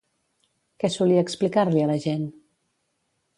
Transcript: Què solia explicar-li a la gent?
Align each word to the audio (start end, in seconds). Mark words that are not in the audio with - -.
Què 0.83 0.89
solia 0.95 1.25
explicar-li 1.25 1.85
a 1.85 1.91
la 1.91 1.99
gent? 2.07 2.25